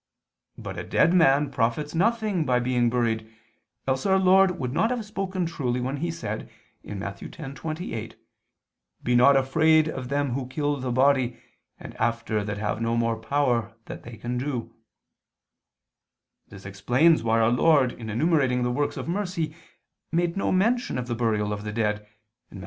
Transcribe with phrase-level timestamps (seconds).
[0.57, 3.31] But a dead man profits nothing by being buried,
[3.87, 6.49] else Our Lord would not have spoken truly when He said
[6.83, 7.19] (Matt.
[7.19, 8.15] 10:28):
[9.03, 11.37] "Be not afraid of them who kill the body,
[11.79, 13.21] and after that have no more
[13.85, 14.73] that they can do."
[16.49, 18.97] [*The quotation is from Luke 12:4.] This explains why Our Lord, in enumerating the works
[18.97, 19.55] of mercy,
[20.11, 22.07] made no mention of the burial of the dead
[22.49, 22.59] (Matt.